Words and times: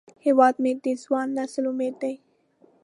هیواد 0.25 0.55
مې 0.63 0.71
د 0.83 0.85
ځوان 1.03 1.27
نسل 1.37 1.65
امید 1.71 1.95
دی 2.01 2.13